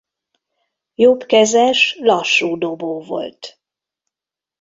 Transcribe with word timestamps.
Jobbkezes 0.95 1.95
lassú 1.99 2.57
dobó 2.57 3.01
volt. 3.01 3.59